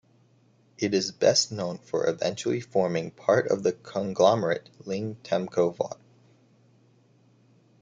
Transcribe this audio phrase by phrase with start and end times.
[0.79, 5.99] It is best known for eventually forming part of the conglomerate Ling-Temco-Vought.